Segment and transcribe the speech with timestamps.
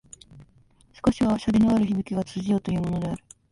[1.05, 3.23] 少しは洒落のひびきが通じようというものである